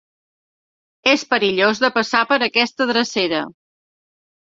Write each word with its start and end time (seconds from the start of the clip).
És 1.11 1.27
perillós 1.35 1.83
de 1.85 1.91
passar 2.01 2.25
per 2.35 2.41
aquesta 2.49 2.91
drecera. 2.97 3.47